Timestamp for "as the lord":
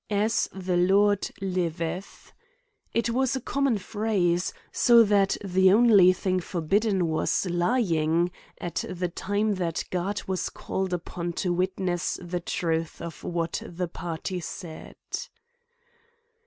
0.15-1.29